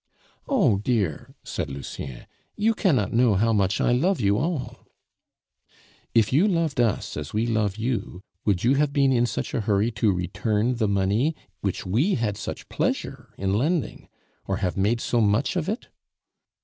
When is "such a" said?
9.27-9.61